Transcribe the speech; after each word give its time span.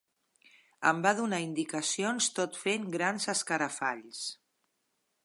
Em 0.91 1.01
va 1.07 1.11
donar 1.19 1.41
indicacions 1.43 2.31
tot 2.39 2.57
fent 2.63 2.89
grans 2.97 3.29
escarafalls. 3.35 4.27